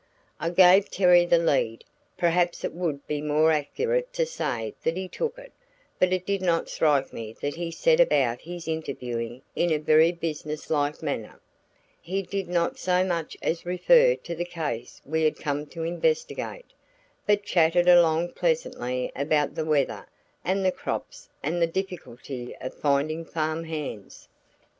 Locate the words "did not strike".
6.25-7.13